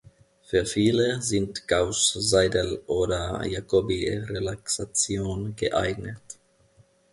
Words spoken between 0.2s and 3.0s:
Für viele sind Gauß-Seidel-